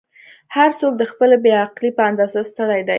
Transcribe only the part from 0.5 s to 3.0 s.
"هر څوک د خپلې بې عقلۍ په اندازه ستړی دی.